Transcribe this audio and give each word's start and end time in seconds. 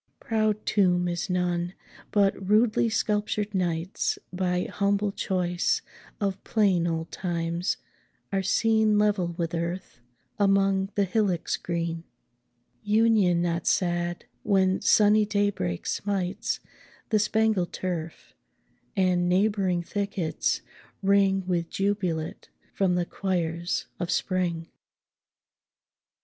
Proud 0.19 0.65
tomb 0.65 1.07
is 1.07 1.29
none; 1.29 1.75
but 2.09 2.33
rudely 2.49 2.89
sculptured 2.89 3.53
knights, 3.53 4.17
By 4.33 4.63
humble 4.63 5.11
choice 5.11 5.83
of 6.19 6.43
plain 6.43 6.87
old 6.87 7.11
times, 7.11 7.77
are 8.33 8.41
seen 8.41 8.93
10 8.93 8.97
Level 8.97 9.27
with 9.37 9.53
earth, 9.53 9.99
among 10.39 10.89
the 10.95 11.03
hillocks 11.03 11.55
green: 11.55 12.03
Union 12.81 13.43
not 13.43 13.67
sad, 13.67 14.25
when 14.41 14.81
sunny 14.81 15.23
daybreak 15.23 15.85
smites 15.85 16.61
The 17.09 17.19
spangled 17.19 17.71
turf, 17.71 18.33
and 18.97 19.29
neighbouring 19.29 19.83
thickets 19.83 20.63
ring 21.03 21.43
With 21.45 21.69
jubilate 21.69 22.49
from 22.73 22.95
the 22.95 23.05
choirs 23.05 23.85
of 23.99 24.09
spring! 24.09 24.65